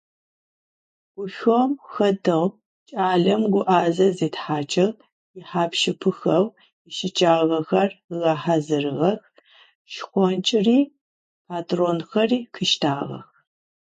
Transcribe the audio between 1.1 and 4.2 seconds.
Гушӏом хэтэу кӏалэм гуӏэзэ